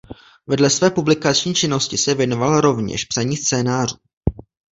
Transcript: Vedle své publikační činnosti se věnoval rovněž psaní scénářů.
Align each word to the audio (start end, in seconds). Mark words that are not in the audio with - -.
Vedle 0.47 0.69
své 0.69 0.91
publikační 0.91 1.53
činnosti 1.53 1.97
se 1.97 2.13
věnoval 2.13 2.61
rovněž 2.61 3.05
psaní 3.05 3.37
scénářů. 3.37 3.95